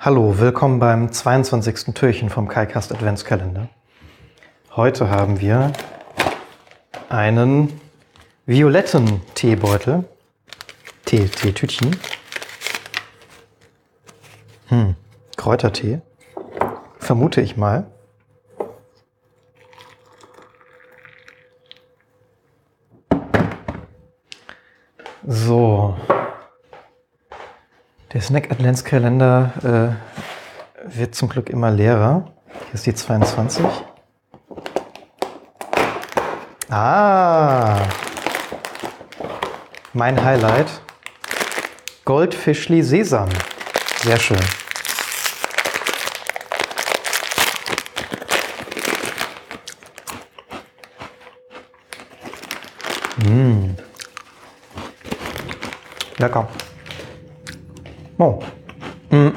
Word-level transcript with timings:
Hallo, 0.00 0.38
willkommen 0.38 0.78
beim 0.78 1.10
22. 1.10 1.92
Türchen 1.92 2.30
vom 2.30 2.46
KaiCast 2.46 2.92
Adventskalender. 2.92 3.68
Heute 4.76 5.10
haben 5.10 5.40
wir 5.40 5.72
einen 7.08 7.80
violetten 8.46 9.22
Teebeutel, 9.34 10.04
Tee, 11.04 11.26
Teetütchen, 11.26 11.96
hm, 14.68 14.94
Kräutertee, 15.36 16.00
vermute 17.00 17.40
ich 17.40 17.56
mal. 17.56 17.90
So, 25.26 25.96
der 28.18 28.24
Snack 28.24 28.50
Adventskalender 28.50 29.96
äh, 30.88 30.98
wird 30.98 31.14
zum 31.14 31.28
Glück 31.28 31.48
immer 31.50 31.70
leerer. 31.70 32.32
Hier 32.64 32.74
ist 32.74 32.84
die 32.84 32.92
22. 32.92 33.64
Ah, 36.68 37.78
mein 39.92 40.20
Highlight. 40.24 40.66
Goldfischli 42.04 42.82
Sesam. 42.82 43.28
Sehr 44.02 44.18
schön. 44.18 44.40
Mmh. 53.18 53.76
Lecker. 56.16 56.48
Oh. 58.20 58.40
Mm. 59.10 59.28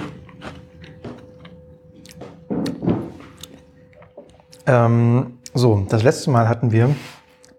Ähm, 4.66 5.38
so, 5.54 5.86
das 5.88 6.02
letzte 6.02 6.32
Mal 6.32 6.50
hatten 6.50 6.72
wir 6.72 6.96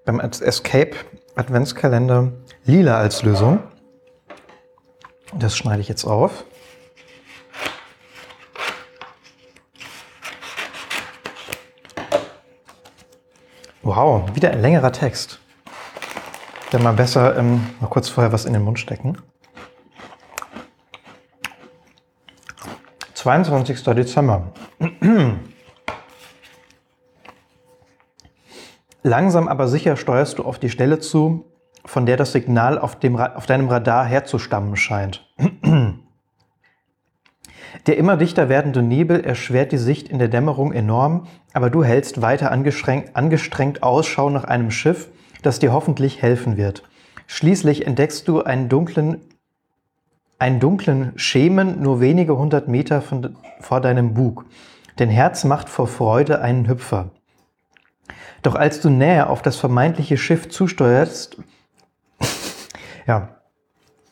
beim 0.04 0.18
Escape 0.18 0.96
Adventskalender 1.36 2.32
lila 2.64 2.98
als 2.98 3.22
Lösung. 3.22 3.60
Das 5.38 5.56
schneide 5.56 5.80
ich 5.80 5.88
jetzt 5.88 6.04
auf. 6.04 6.44
Wow, 13.82 14.34
wieder 14.34 14.50
ein 14.50 14.60
längerer 14.60 14.90
Text. 14.90 15.38
Dann 16.72 16.82
mal 16.82 16.94
besser 16.94 17.36
ähm, 17.36 17.64
mal 17.80 17.86
kurz 17.86 18.08
vorher 18.08 18.32
was 18.32 18.44
in 18.44 18.54
den 18.54 18.62
Mund 18.62 18.80
stecken. 18.80 19.18
22. 23.22 23.84
Dezember. 23.84 24.52
Langsam 29.04 29.46
aber 29.46 29.68
sicher 29.68 29.96
steuerst 29.96 30.40
du 30.40 30.42
auf 30.42 30.58
die 30.58 30.70
Stelle 30.70 30.98
zu, 30.98 31.46
von 31.84 32.04
der 32.04 32.16
das 32.16 32.32
Signal 32.32 32.80
auf, 32.80 32.98
dem, 32.98 33.14
auf 33.16 33.46
deinem 33.46 33.68
Radar 33.68 34.04
herzustammen 34.06 34.74
scheint. 34.74 35.32
Der 37.86 37.96
immer 37.96 38.16
dichter 38.16 38.48
werdende 38.48 38.82
Nebel 38.82 39.24
erschwert 39.24 39.70
die 39.70 39.78
Sicht 39.78 40.08
in 40.08 40.18
der 40.18 40.26
Dämmerung 40.26 40.72
enorm, 40.72 41.28
aber 41.52 41.70
du 41.70 41.84
hältst 41.84 42.22
weiter 42.22 42.50
angestrengt, 42.50 43.14
angestrengt 43.14 43.84
Ausschau 43.84 44.30
nach 44.30 44.44
einem 44.44 44.72
Schiff, 44.72 45.10
das 45.42 45.60
dir 45.60 45.72
hoffentlich 45.72 46.22
helfen 46.22 46.56
wird. 46.56 46.82
Schließlich 47.28 47.86
entdeckst 47.86 48.26
du 48.26 48.42
einen 48.42 48.68
dunklen 48.68 49.20
einen 50.42 50.58
dunklen 50.58 51.12
Schemen 51.14 51.80
nur 51.82 52.00
wenige 52.00 52.36
hundert 52.36 52.66
Meter 52.66 53.00
von, 53.00 53.36
vor 53.60 53.80
deinem 53.80 54.12
Bug. 54.12 54.44
Dein 54.96 55.08
Herz 55.08 55.44
macht 55.44 55.68
vor 55.68 55.86
Freude 55.86 56.40
einen 56.40 56.68
Hüpfer. 56.68 57.10
Doch 58.42 58.56
als 58.56 58.80
du 58.80 58.90
näher 58.90 59.30
auf 59.30 59.40
das 59.40 59.56
vermeintliche 59.56 60.16
Schiff 60.16 60.48
zusteuerst, 60.48 61.36
ja, 63.06 63.36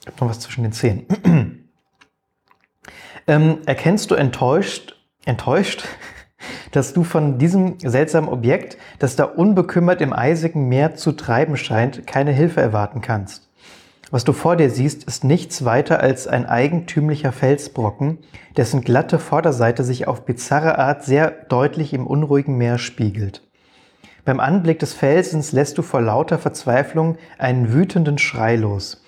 ich 0.02 0.06
habe 0.06 0.16
noch 0.20 0.30
was 0.30 0.38
zwischen 0.38 0.62
den 0.62 0.70
Zähnen, 0.70 1.04
ähm, 3.26 3.58
erkennst 3.66 4.12
du 4.12 4.14
enttäuscht, 4.14 4.94
enttäuscht, 5.24 5.84
dass 6.70 6.92
du 6.92 7.02
von 7.02 7.38
diesem 7.38 7.80
seltsamen 7.80 8.30
Objekt, 8.30 8.78
das 9.00 9.16
da 9.16 9.24
unbekümmert 9.24 10.00
im 10.00 10.12
eisigen 10.12 10.68
Meer 10.68 10.94
zu 10.94 11.10
treiben 11.10 11.56
scheint, 11.56 12.06
keine 12.06 12.30
Hilfe 12.30 12.60
erwarten 12.60 13.00
kannst. 13.00 13.49
Was 14.12 14.24
du 14.24 14.32
vor 14.32 14.56
dir 14.56 14.70
siehst, 14.70 15.04
ist 15.04 15.22
nichts 15.22 15.64
weiter 15.64 16.00
als 16.00 16.26
ein 16.26 16.44
eigentümlicher 16.44 17.30
Felsbrocken, 17.30 18.18
dessen 18.56 18.80
glatte 18.80 19.20
Vorderseite 19.20 19.84
sich 19.84 20.08
auf 20.08 20.24
bizarre 20.24 20.78
Art 20.78 21.04
sehr 21.04 21.30
deutlich 21.30 21.92
im 21.92 22.08
unruhigen 22.08 22.58
Meer 22.58 22.78
spiegelt. 22.78 23.48
Beim 24.24 24.40
Anblick 24.40 24.80
des 24.80 24.94
Felsens 24.94 25.52
lässt 25.52 25.78
du 25.78 25.82
vor 25.82 26.00
lauter 26.00 26.38
Verzweiflung 26.38 27.18
einen 27.38 27.72
wütenden 27.72 28.18
Schrei 28.18 28.56
los. 28.56 29.04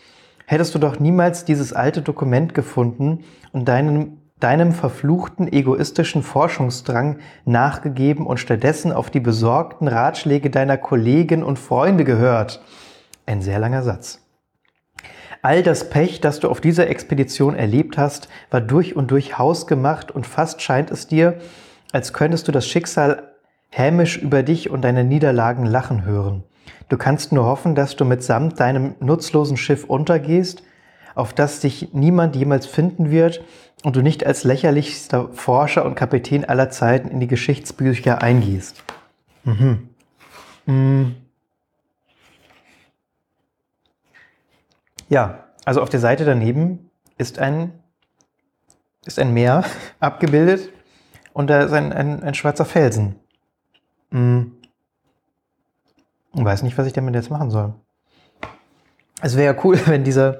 Hättest 0.46 0.72
du 0.74 0.78
doch 0.78 1.00
niemals 1.00 1.44
dieses 1.44 1.72
alte 1.72 2.00
Dokument 2.00 2.54
gefunden 2.54 3.24
und 3.52 3.66
deinem, 3.66 4.18
deinem 4.38 4.70
verfluchten 4.70 5.52
egoistischen 5.52 6.22
Forschungsdrang 6.22 7.18
nachgegeben 7.44 8.24
und 8.24 8.38
stattdessen 8.38 8.92
auf 8.92 9.10
die 9.10 9.20
besorgten 9.20 9.88
Ratschläge 9.88 10.48
deiner 10.48 10.78
Kollegen 10.78 11.42
und 11.42 11.58
Freunde 11.58 12.04
gehört. 12.04 12.62
Ein 13.26 13.42
sehr 13.42 13.58
langer 13.58 13.82
Satz. 13.82 14.21
All 15.44 15.64
das 15.64 15.90
Pech, 15.90 16.20
das 16.20 16.38
du 16.38 16.48
auf 16.48 16.60
dieser 16.60 16.88
Expedition 16.88 17.56
erlebt 17.56 17.98
hast, 17.98 18.28
war 18.50 18.60
durch 18.60 18.94
und 18.94 19.10
durch 19.10 19.38
hausgemacht 19.38 20.12
und 20.12 20.24
fast 20.24 20.62
scheint 20.62 20.92
es 20.92 21.08
dir, 21.08 21.40
als 21.90 22.12
könntest 22.12 22.46
du 22.46 22.52
das 22.52 22.64
Schicksal 22.64 23.34
hämisch 23.68 24.18
über 24.18 24.44
dich 24.44 24.70
und 24.70 24.82
deine 24.82 25.02
Niederlagen 25.02 25.66
lachen 25.66 26.04
hören. 26.04 26.44
Du 26.88 26.96
kannst 26.96 27.32
nur 27.32 27.44
hoffen, 27.44 27.74
dass 27.74 27.96
du 27.96 28.04
mitsamt 28.04 28.60
deinem 28.60 28.94
nutzlosen 29.00 29.56
Schiff 29.56 29.82
untergehst, 29.84 30.62
auf 31.16 31.32
das 31.32 31.58
dich 31.58 31.92
niemand 31.92 32.36
jemals 32.36 32.66
finden 32.66 33.10
wird 33.10 33.42
und 33.82 33.96
du 33.96 34.02
nicht 34.02 34.24
als 34.24 34.44
lächerlichster 34.44 35.30
Forscher 35.32 35.84
und 35.84 35.96
Kapitän 35.96 36.44
aller 36.44 36.70
Zeiten 36.70 37.08
in 37.08 37.18
die 37.18 37.26
Geschichtsbücher 37.26 38.22
eingehst. 38.22 38.84
Mhm. 39.42 39.88
Mhm. 40.66 41.16
Ja, 45.12 45.44
also 45.66 45.82
auf 45.82 45.90
der 45.90 46.00
Seite 46.00 46.24
daneben 46.24 46.90
ist 47.18 47.38
ein, 47.38 47.74
ist 49.04 49.18
ein 49.18 49.34
Meer 49.34 49.62
abgebildet 50.00 50.70
und 51.34 51.50
da 51.50 51.60
ist 51.60 51.72
ein, 51.72 51.92
ein, 51.92 52.22
ein 52.22 52.32
schwarzer 52.32 52.64
Felsen. 52.64 53.16
Hm. 54.10 54.52
Ich 56.34 56.42
weiß 56.42 56.62
nicht, 56.62 56.78
was 56.78 56.86
ich 56.86 56.94
damit 56.94 57.14
jetzt 57.14 57.30
machen 57.30 57.50
soll. 57.50 57.74
Es 59.20 59.36
wäre 59.36 59.54
ja 59.54 59.64
cool, 59.64 59.78
wenn 59.86 60.02
dieser 60.02 60.38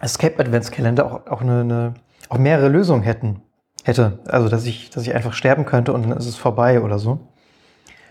Escape 0.00 0.38
Adventskalender 0.38 1.06
auch, 1.06 1.26
auch, 1.26 1.40
eine, 1.40 1.60
eine, 1.62 1.94
auch 2.28 2.38
mehrere 2.38 2.68
Lösungen 2.68 3.02
hätten, 3.02 3.42
hätte. 3.82 4.20
Also, 4.26 4.48
dass 4.48 4.66
ich, 4.66 4.90
dass 4.90 5.02
ich 5.02 5.16
einfach 5.16 5.32
sterben 5.32 5.64
könnte 5.64 5.92
und 5.92 6.08
dann 6.08 6.16
ist 6.16 6.26
es 6.26 6.36
vorbei 6.36 6.80
oder 6.80 7.00
so. 7.00 7.26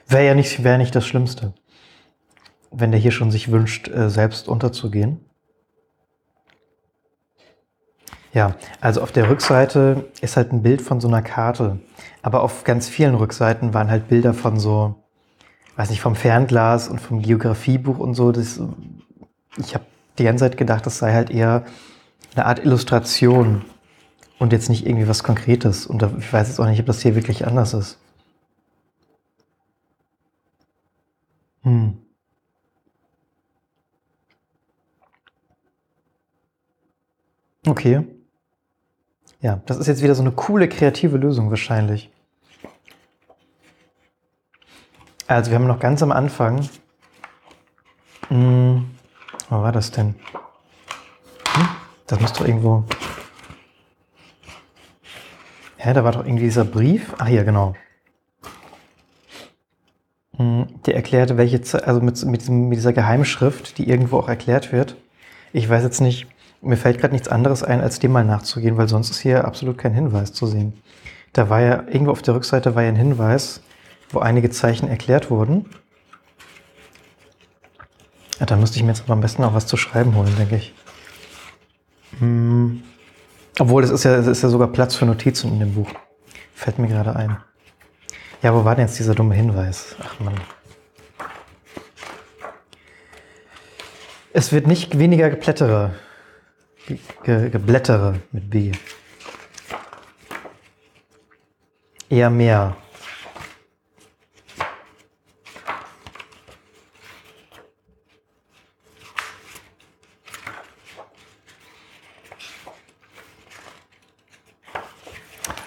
Wäre 0.10 0.26
ja 0.26 0.36
nicht, 0.36 0.66
wäre 0.66 0.78
nicht 0.78 0.94
das 0.94 1.08
Schlimmste. 1.08 1.54
Wenn 2.70 2.92
der 2.92 3.00
hier 3.00 3.12
schon 3.12 3.32
sich 3.32 3.50
wünscht, 3.50 3.88
äh, 3.88 4.10
selbst 4.10 4.50
unterzugehen. 4.50 5.22
Ja, 8.34 8.56
also 8.82 9.02
auf 9.02 9.12
der 9.12 9.30
Rückseite 9.30 10.10
ist 10.22 10.38
halt 10.38 10.52
ein 10.52 10.64
Bild 10.64 10.82
von 10.82 11.00
so 11.00 11.08
einer 11.08 11.22
Karte. 11.22 11.80
Aber 12.24 12.42
auf 12.42 12.64
ganz 12.64 12.90
vielen 12.90 13.14
Rückseiten 13.16 13.74
waren 13.76 13.92
halt 13.92 14.08
Bilder 14.08 14.34
von 14.34 14.60
so, 14.60 14.96
weiß 15.76 15.92
nicht, 15.92 16.02
vom 16.02 16.16
Fernglas 16.16 16.88
und 16.88 17.00
vom 17.00 17.22
Geografiebuch 17.22 18.00
und 18.00 18.16
so. 18.16 18.32
Das, 18.32 18.60
ich 19.58 19.76
habe 19.76 19.86
die 20.18 20.24
ganze 20.24 20.46
Zeit 20.46 20.58
gedacht, 20.58 20.86
das 20.86 20.98
sei 20.98 21.14
halt 21.14 21.30
eher 21.30 21.64
eine 22.36 22.46
Art 22.48 22.60
Illustration 22.66 23.64
und 24.40 24.52
jetzt 24.52 24.70
nicht 24.70 24.88
irgendwie 24.88 25.08
was 25.08 25.24
Konkretes. 25.24 25.86
Und 25.86 26.04
ich 26.20 26.34
weiß 26.34 26.48
jetzt 26.48 26.60
auch 26.60 26.66
nicht, 26.68 26.80
ob 26.80 26.88
das 26.88 27.02
hier 27.02 27.16
wirklich 27.16 27.46
anders 27.46 27.74
ist. 27.76 28.00
Hm. 31.64 32.04
Okay. 37.68 38.13
Ja, 39.44 39.60
das 39.66 39.76
ist 39.76 39.88
jetzt 39.88 40.02
wieder 40.02 40.16
so 40.16 40.24
eine 40.24 40.32
coole 40.32 40.70
kreative 40.70 41.18
Lösung 41.18 41.50
wahrscheinlich. 41.50 42.10
Also 45.28 45.52
wir 45.52 45.56
haben 45.56 45.68
noch 45.68 45.82
ganz 45.82 46.02
am 46.02 46.14
Anfang. 46.14 46.70
Hm, 48.30 48.90
wo 49.50 49.56
war 49.58 49.74
das 49.74 49.92
denn? 49.92 50.16
Hm, 51.50 51.68
das 52.08 52.22
muss 52.22 52.32
doch 52.32 52.48
irgendwo. 52.48 52.86
Hä, 55.76 55.94
da 55.94 56.06
war 56.06 56.14
doch 56.14 56.26
irgendwie 56.26 56.46
dieser 56.46 56.64
Brief. 56.64 57.14
Ah, 57.18 57.26
hier, 57.26 57.44
genau. 57.44 57.76
Hm, 60.38 60.68
der 60.86 60.96
erklärte, 60.96 61.36
welche, 61.36 61.60
also 61.86 62.00
mit, 62.00 62.24
mit, 62.24 62.48
mit 62.48 62.78
dieser 62.78 62.94
Geheimschrift, 62.94 63.78
die 63.78 63.90
irgendwo 63.90 64.20
auch 64.20 64.30
erklärt 64.30 64.72
wird. 64.72 64.96
Ich 65.52 65.68
weiß 65.68 65.84
jetzt 65.84 66.00
nicht, 66.00 66.28
Mir 66.64 66.78
fällt 66.78 67.00
gerade 67.00 67.14
nichts 67.14 67.28
anderes 67.28 67.62
ein, 67.62 67.82
als 67.82 68.00
dem 68.00 68.14
mal 68.14 68.24
nachzugehen, 68.24 68.78
weil 68.78 68.88
sonst 68.88 69.10
ist 69.10 69.20
hier 69.20 69.44
absolut 69.44 69.78
kein 69.78 69.94
Hinweis 69.94 70.32
zu 70.32 70.48
sehen. 70.48 70.82
Da 71.34 71.50
war 71.50 71.60
ja, 71.60 71.84
irgendwo 71.88 72.12
auf 72.12 72.22
der 72.22 72.36
Rückseite 72.36 72.74
war 72.74 72.84
ja 72.84 72.90
ein 72.90 72.96
Hinweis, 72.96 73.62
wo 74.12 74.20
einige 74.20 74.50
Zeichen 74.50 74.88
erklärt 74.88 75.30
wurden. 75.30 75.66
Ja, 78.40 78.46
da 78.46 78.56
müsste 78.56 78.78
ich 78.78 78.84
mir 78.84 78.90
jetzt 78.92 79.04
aber 79.04 79.14
am 79.14 79.22
besten 79.22 79.44
auch 79.44 79.54
was 79.54 79.68
zu 79.68 79.76
schreiben 79.76 80.16
holen, 80.16 80.34
denke 80.38 80.56
ich. 80.56 80.74
Hm. 82.20 82.82
Obwohl, 83.60 83.84
es 83.84 83.90
ist, 83.90 84.06
ja, 84.06 84.16
es 84.16 84.28
ist 84.28 84.42
ja 84.42 84.50
sogar 84.50 84.70
Platz 84.70 84.96
für 84.96 85.06
Notizen 85.06 85.52
in 85.52 85.60
dem 85.60 85.74
Buch. 85.74 85.90
Fällt 86.56 86.80
mir 86.80 86.88
gerade 86.88 87.16
ein. 87.16 87.38
Ja, 88.42 88.54
wo 88.54 88.64
war 88.64 88.76
denn 88.76 88.88
jetzt 88.88 88.98
dieser 88.98 89.16
dumme 89.16 89.36
Hinweis? 89.36 89.96
Ach 90.02 90.20
man. 90.20 90.36
Es 94.32 94.52
wird 94.52 94.66
nicht 94.66 94.98
weniger 94.98 95.30
geplättere. 95.30 95.92
Ge 96.86 97.50
geblättere 97.50 98.20
mit 98.32 98.50
B. 98.50 98.72
Eher 102.10 102.30
mehr. 102.30 102.76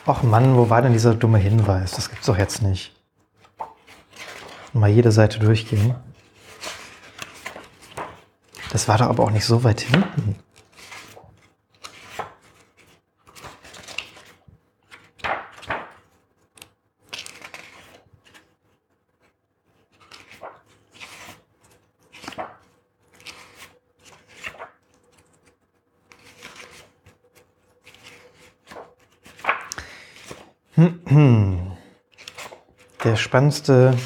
Och 0.04 0.22
Mann, 0.22 0.56
wo 0.56 0.70
war 0.70 0.82
denn 0.82 0.92
dieser 0.92 1.14
dumme 1.14 1.38
Hinweis? 1.38 1.92
Das 1.92 2.10
gibt's 2.10 2.26
doch 2.26 2.38
jetzt 2.38 2.62
nicht. 2.62 2.94
Mal 4.72 4.90
jede 4.90 5.10
Seite 5.10 5.40
durchgehen. 5.40 5.96
Das 8.70 8.86
war 8.86 8.98
doch 8.98 9.06
aber 9.06 9.24
auch 9.24 9.30
nicht 9.30 9.46
so 9.46 9.64
weit 9.64 9.80
hinten. 9.80 10.36
Der 31.08 31.56
spannendste 33.14 33.96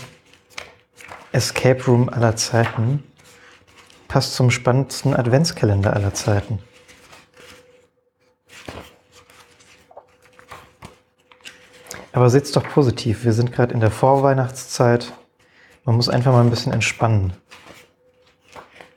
Escape 1.32 1.82
Room 1.86 2.10
aller 2.10 2.36
Zeiten 2.36 3.02
passt 4.06 4.34
zum 4.34 4.50
spannendsten 4.50 5.14
Adventskalender 5.16 5.94
aller 5.94 6.12
Zeiten. 6.12 6.58
Aber 12.12 12.28
seht's 12.28 12.52
doch 12.52 12.68
positiv. 12.68 13.24
Wir 13.24 13.32
sind 13.32 13.50
gerade 13.52 13.72
in 13.72 13.80
der 13.80 13.90
Vorweihnachtszeit. 13.90 15.12
Man 15.86 15.96
muss 15.96 16.10
einfach 16.10 16.32
mal 16.32 16.42
ein 16.42 16.50
bisschen 16.50 16.74
entspannen. 16.74 17.32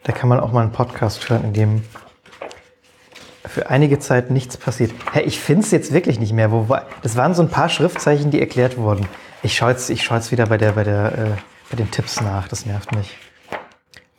Da 0.04 0.12
kann 0.12 0.28
man 0.28 0.42
auch 0.42 0.52
mal 0.52 0.64
einen 0.64 0.74
Podcast 0.74 1.30
hören, 1.30 1.46
in 1.46 1.54
dem 1.54 1.84
für 3.54 3.70
einige 3.70 4.00
Zeit 4.00 4.32
nichts 4.32 4.58
passiert. 4.58 4.92
Hä, 5.12 5.22
ich 5.22 5.40
finde 5.40 5.62
es 5.62 5.70
jetzt 5.70 5.94
wirklich 5.94 6.20
nicht 6.20 6.34
mehr. 6.34 6.52
Wo 6.52 6.70
war, 6.70 6.88
das 7.04 7.16
waren 7.16 7.36
so 7.36 7.44
ein 7.44 7.50
paar 7.50 7.70
Schriftzeichen, 7.70 8.32
die 8.32 8.40
erklärt 8.40 8.78
wurden. 8.78 9.08
Ich 9.44 9.56
schaue 9.56 9.72
jetzt, 9.72 9.96
schau 10.02 10.16
jetzt 10.16 10.32
wieder 10.32 10.48
bei, 10.48 10.58
der, 10.58 10.72
bei, 10.72 10.84
der, 10.84 11.12
äh, 11.12 11.42
bei 11.70 11.78
den 11.78 11.92
Tipps 11.92 12.20
nach. 12.20 12.48
Das 12.48 12.66
nervt 12.66 12.96
mich. 12.96 13.16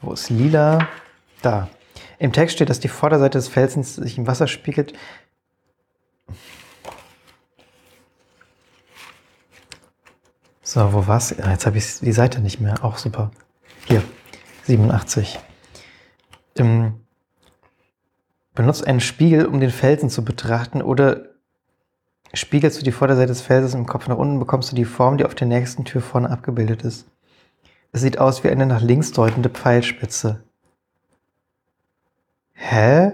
Wo 0.00 0.12
ist 0.12 0.30
lila? 0.30 0.86
Da. 1.42 1.68
Im 2.20 2.32
Text 2.32 2.54
steht, 2.54 2.70
dass 2.70 2.78
die 2.78 2.86
Vorderseite 2.86 3.36
des 3.38 3.48
Felsens 3.48 3.96
sich 3.96 4.18
im 4.18 4.28
Wasser 4.28 4.46
spiegelt. 4.46 4.92
So, 10.62 10.92
wo 10.92 11.08
war's? 11.08 11.36
Ah, 11.40 11.50
jetzt 11.50 11.66
habe 11.66 11.76
ich 11.76 11.98
die 11.98 12.12
Seite 12.12 12.40
nicht 12.40 12.60
mehr. 12.60 12.84
Auch 12.84 12.98
super. 12.98 13.32
Hier, 13.86 14.04
87. 14.62 15.40
Ähm, 16.56 17.03
Benutzt 18.54 18.86
einen 18.86 19.00
Spiegel, 19.00 19.46
um 19.46 19.60
den 19.60 19.70
Felsen 19.70 20.10
zu 20.10 20.24
betrachten 20.24 20.80
oder 20.80 21.26
spiegelst 22.32 22.80
du 22.80 22.84
die 22.84 22.92
Vorderseite 22.92 23.28
des 23.28 23.42
Felsens 23.42 23.74
im 23.74 23.86
Kopf 23.86 24.06
nach 24.06 24.16
unten, 24.16 24.38
bekommst 24.38 24.70
du 24.70 24.76
die 24.76 24.84
Form, 24.84 25.18
die 25.18 25.24
auf 25.24 25.34
der 25.34 25.48
nächsten 25.48 25.84
Tür 25.84 26.00
vorne 26.00 26.30
abgebildet 26.30 26.82
ist. 26.82 27.06
Es 27.92 28.00
sieht 28.00 28.18
aus 28.18 28.42
wie 28.44 28.48
eine 28.48 28.66
nach 28.66 28.80
links 28.80 29.12
deutende 29.12 29.48
Pfeilspitze. 29.48 30.42
Hä? 32.52 33.12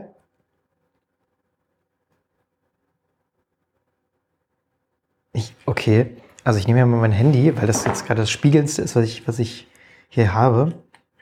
Ich, 5.32 5.54
okay, 5.64 6.16
also 6.44 6.58
ich 6.58 6.66
nehme 6.66 6.80
ja 6.80 6.86
mal 6.86 7.00
mein 7.00 7.12
Handy, 7.12 7.56
weil 7.56 7.66
das 7.66 7.84
jetzt 7.84 8.06
gerade 8.06 8.22
das 8.22 8.30
Spiegelndste 8.30 8.82
ist, 8.82 8.96
was 8.96 9.04
ich, 9.04 9.26
was 9.28 9.38
ich 9.38 9.68
hier 10.08 10.34
habe. 10.34 10.74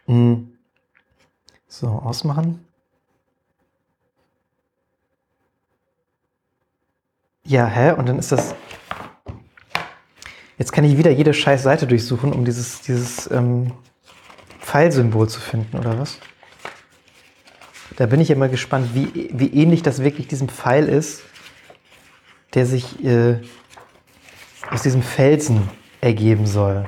Hm. 0.07 0.57
So, 1.67 1.89
ausmachen. 1.89 2.68
Ja, 7.49 7.67
hä? 7.67 7.93
Und 7.93 8.07
dann 8.07 8.19
ist 8.19 8.31
das. 8.31 8.55
Jetzt 10.59 10.71
kann 10.71 10.85
ich 10.85 10.99
wieder 10.99 11.11
jede 11.11 11.33
scheiß 11.33 11.63
Seite 11.63 11.87
durchsuchen, 11.87 12.35
um 12.35 12.45
dieses, 12.45 12.83
dieses 12.83 13.31
ähm, 13.31 13.73
Pfeilsymbol 14.61 15.31
zu 15.31 15.41
finden, 15.41 15.79
oder 15.79 15.99
was? 15.99 16.19
Da 17.97 18.05
bin 18.05 18.21
ich 18.21 18.29
immer 18.29 18.49
gespannt, 18.49 18.91
wie, 18.93 19.31
wie 19.33 19.47
ähnlich 19.47 19.83
das 19.83 20.03
wirklich 20.03 20.29
diesem 20.29 20.51
Pfeil 20.51 20.89
ist, 20.89 21.23
der 22.53 22.67
sich 22.67 23.03
äh, 23.03 23.41
aus 24.71 24.83
diesem 24.83 25.03
Felsen 25.03 25.71
ergeben 26.03 26.47
soll. 26.47 26.85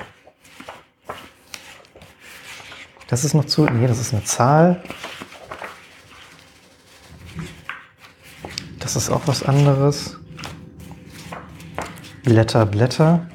Das 3.09 3.25
ist 3.25 3.33
noch 3.33 3.47
zu. 3.47 3.65
Nee, 3.65 3.87
das 3.87 3.99
ist 3.99 4.13
eine 4.13 4.25
Zahl. 4.25 4.83
Das 8.79 8.95
ist 8.95 9.09
auch 9.09 9.23
was 9.25 9.43
anderes. 9.43 10.21
Blätter, 12.23 12.67
Blätter. 12.67 13.27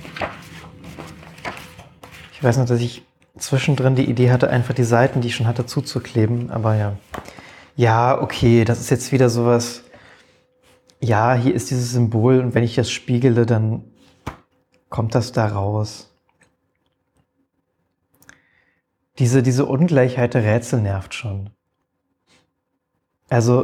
Ich 2.34 2.44
weiß 2.44 2.58
noch, 2.58 2.66
dass 2.66 2.80
ich 2.80 3.04
zwischendrin 3.38 3.96
die 3.96 4.10
Idee 4.10 4.32
hatte, 4.32 4.50
einfach 4.50 4.74
die 4.74 4.84
Seiten, 4.84 5.22
die 5.22 5.30
ich 5.30 5.36
schon 5.36 5.48
hatte, 5.48 5.66
zuzukleben. 5.66 6.52
Aber 6.52 6.76
ja. 6.76 6.98
Ja, 7.76 8.22
okay, 8.22 8.64
das 8.64 8.80
ist 8.80 8.90
jetzt 8.90 9.12
wieder 9.12 9.30
sowas. 9.30 9.84
Ja, 11.02 11.34
hier 11.34 11.54
ist 11.54 11.72
dieses 11.72 11.92
Symbol 11.92 12.40
und 12.40 12.56
wenn 12.56 12.64
ich 12.64 12.76
das 12.76 12.90
spiegele, 12.90 13.46
dann 13.46 13.84
kommt 14.90 15.16
das 15.16 15.32
da 15.32 15.48
raus. 15.48 16.12
Diese, 19.20 19.44
diese 19.44 19.66
Ungleichheit 19.66 20.34
der 20.34 20.44
Rätsel 20.44 20.82
nervt 20.82 21.14
schon. 21.14 21.50
Also, 23.30 23.64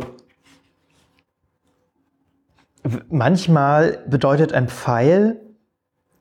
manchmal 3.09 3.99
bedeutet 4.07 4.53
ein 4.53 4.67
Pfeil, 4.67 5.39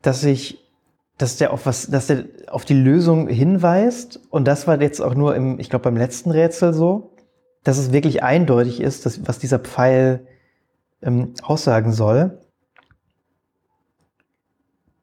dass 0.03 0.25
ich, 0.25 0.59
dass 1.19 1.37
der 1.37 1.53
auf 1.53 1.67
was, 1.67 1.89
dass 1.89 2.07
der 2.07 2.25
auf 2.49 2.65
die 2.65 2.75
Lösung 2.75 3.29
hinweist. 3.29 4.21
Und 4.31 4.47
das 4.47 4.67
war 4.67 4.81
jetzt 4.81 5.01
auch 5.01 5.15
nur 5.15 5.35
im, 5.37 5.59
ich 5.59 5.71
glaube, 5.71 5.85
beim 5.85 5.97
letzten 5.97 6.31
Rätsel 6.31 6.73
so, 6.73 7.13
dass 7.65 7.79
es 7.79 7.93
wirklich 7.93 8.23
eindeutig 8.23 8.81
ist, 8.81 9.07
dass, 9.07 9.27
was 9.27 9.39
dieser 9.39 9.59
Pfeil 9.59 10.27
ähm, 11.03 11.35
aussagen 11.43 11.93
soll. 11.93 12.39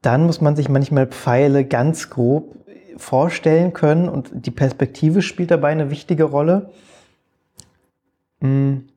Dann 0.01 0.25
muss 0.25 0.41
man 0.41 0.55
sich 0.55 0.69
manchmal 0.69 1.07
Pfeile 1.07 1.65
ganz 1.65 2.09
grob 2.09 2.55
vorstellen 2.97 3.73
können 3.73 4.09
und 4.09 4.31
die 4.33 4.51
Perspektive 4.51 5.21
spielt 5.21 5.51
dabei 5.51 5.69
eine 5.69 5.91
wichtige 5.91 6.23
Rolle. 6.23 6.71
Hm. 8.41 8.87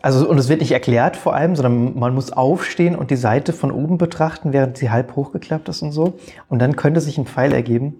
Also, 0.00 0.28
und 0.28 0.38
es 0.38 0.48
wird 0.48 0.60
nicht 0.60 0.72
erklärt 0.72 1.16
vor 1.16 1.34
allem, 1.34 1.56
sondern 1.56 1.98
man 1.98 2.14
muss 2.14 2.30
aufstehen 2.30 2.94
und 2.94 3.10
die 3.10 3.16
Seite 3.16 3.52
von 3.52 3.72
oben 3.72 3.98
betrachten, 3.98 4.52
während 4.52 4.76
sie 4.76 4.90
halb 4.90 5.16
hochgeklappt 5.16 5.68
ist 5.68 5.82
und 5.82 5.92
so. 5.92 6.18
Und 6.48 6.60
dann 6.60 6.76
könnte 6.76 7.00
sich 7.00 7.18
ein 7.18 7.26
Pfeil 7.26 7.52
ergeben. 7.52 7.96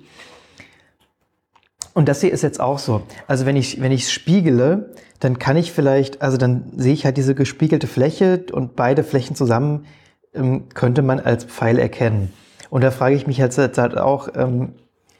Und 1.94 2.08
das 2.08 2.20
hier 2.20 2.32
ist 2.32 2.42
jetzt 2.42 2.60
auch 2.60 2.78
so. 2.78 3.02
Also 3.26 3.44
wenn 3.46 3.56
ich, 3.56 3.80
wenn 3.80 3.90
ich 3.90 4.12
spiegele, 4.12 4.92
dann 5.18 5.40
kann 5.40 5.56
ich 5.56 5.72
vielleicht, 5.72 6.22
also 6.22 6.36
dann 6.36 6.72
sehe 6.76 6.92
ich 6.92 7.04
halt 7.04 7.16
diese 7.16 7.34
gespiegelte 7.34 7.88
Fläche 7.88 8.44
und 8.52 8.76
beide 8.76 9.02
Flächen 9.02 9.34
zusammen 9.34 9.86
ähm, 10.32 10.68
könnte 10.74 11.02
man 11.02 11.18
als 11.18 11.44
Pfeil 11.44 11.78
erkennen. 11.80 12.32
Und 12.70 12.84
da 12.84 12.92
frage 12.92 13.16
ich 13.16 13.26
mich 13.26 13.40
halt, 13.40 13.56
halt 13.56 13.98
auch, 13.98 14.28
ähm, 14.36 14.74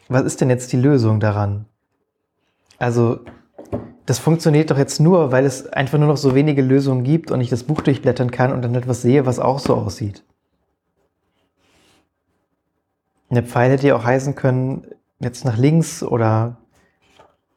was 0.08 0.22
ist 0.22 0.40
denn 0.40 0.50
jetzt 0.50 0.72
die 0.72 0.76
Lösung 0.76 1.18
daran? 1.18 1.64
Also 2.78 3.20
das 4.06 4.18
funktioniert 4.18 4.70
doch 4.70 4.78
jetzt 4.78 5.00
nur, 5.00 5.32
weil 5.32 5.44
es 5.44 5.66
einfach 5.66 5.98
nur 5.98 6.08
noch 6.08 6.16
so 6.16 6.34
wenige 6.34 6.62
Lösungen 6.62 7.04
gibt 7.04 7.30
und 7.30 7.40
ich 7.40 7.50
das 7.50 7.64
Buch 7.64 7.82
durchblättern 7.82 8.30
kann 8.30 8.52
und 8.52 8.62
dann 8.62 8.74
etwas 8.74 9.02
sehe, 9.02 9.26
was 9.26 9.38
auch 9.38 9.58
so 9.58 9.74
aussieht. 9.74 10.24
Eine 13.30 13.42
Pfeil 13.42 13.70
hätte 13.70 13.88
ja 13.88 13.96
auch 13.96 14.04
heißen 14.04 14.34
können, 14.34 14.86
jetzt 15.20 15.44
nach 15.44 15.58
links 15.58 16.02
oder 16.02 16.56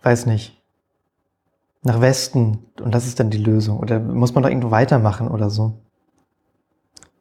weiß 0.04 0.26
nicht. 0.26 0.58
nach 1.84 2.00
Westen 2.02 2.60
und 2.80 2.94
das 2.94 3.08
ist 3.08 3.20
dann 3.20 3.30
die 3.30 3.38
Lösung. 3.38 3.80
Oder 3.80 4.00
muss 4.00 4.34
man 4.34 4.44
doch 4.44 4.50
irgendwo 4.50 4.72
weitermachen 4.72 5.28
oder 5.28 5.50
so? 5.50 5.74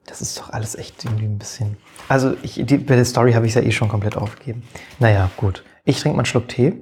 Das 0.07 0.21
ist 0.21 0.39
doch 0.39 0.51
alles 0.51 0.75
echt 0.75 1.05
irgendwie 1.05 1.25
ein 1.25 1.39
bisschen. 1.39 1.77
Also, 2.09 2.35
ich, 2.43 2.61
die, 2.65 2.79
bei 2.79 2.97
der 2.97 3.05
Story 3.05 3.33
habe 3.33 3.47
ich 3.47 3.53
es 3.53 3.63
ja 3.63 3.63
eh 3.63 3.71
schon 3.71 3.89
komplett 3.89 4.17
aufgegeben. 4.17 4.65
Naja, 4.99 5.31
gut. 5.37 5.65
Ich 5.85 6.01
trinke 6.01 6.17
mal 6.17 6.23
einen 6.23 6.27
Schluck 6.27 6.49
Tee. 6.49 6.75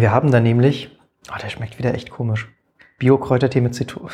Wir 0.00 0.12
haben 0.12 0.30
da 0.30 0.40
nämlich. 0.40 0.96
Oh, 1.30 1.38
der 1.42 1.50
schmeckt 1.50 1.78
wieder 1.78 1.94
echt 1.94 2.10
komisch. 2.10 2.48
Bio-Kräutertee 2.98 3.60
mit 3.60 3.74
Zitronen. 3.74 4.10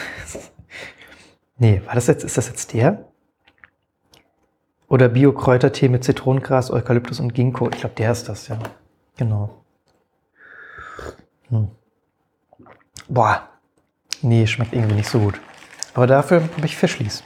nee, 1.59 1.83
war 1.85 1.95
das 1.95 2.07
jetzt, 2.07 2.25
ist 2.25 2.37
das 2.37 2.49
jetzt 2.49 2.73
der? 2.73 3.05
Oder 4.89 5.09
Bio-Kräutertee 5.09 5.89
mit 5.89 6.05
Zitronengras, 6.05 6.71
Eukalyptus 6.71 7.21
und 7.21 7.35
Ginkgo. 7.35 7.69
Ich 7.71 7.81
glaube, 7.81 7.95
der 7.97 8.13
ist 8.13 8.29
das, 8.29 8.49
ja. 8.49 8.59
Genau. 9.17 9.65
Hm. 11.49 11.71
Boah. 13.09 13.49
Nee, 14.23 14.47
schmeckt 14.47 14.73
irgendwie 14.73 14.97
nicht 14.97 15.09
so 15.09 15.19
gut. 15.19 15.41
Aber 15.95 16.07
dafür 16.07 16.43
habe 16.57 16.67
ich 16.67 16.77
Fischlis. 16.77 17.25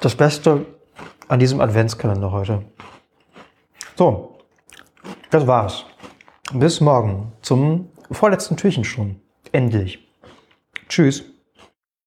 Das 0.00 0.14
Beste 0.14 0.66
an 1.26 1.40
diesem 1.40 1.60
Adventskalender 1.60 2.30
heute. 2.30 2.64
So, 3.96 4.38
das 5.30 5.46
war's. 5.46 5.84
Bis 6.54 6.80
morgen 6.80 7.32
zum 7.42 7.90
vorletzten 8.10 8.56
Türchen 8.56 8.82
schon. 8.82 9.20
Endlich. 9.52 9.98
Tschüss. 10.88 11.24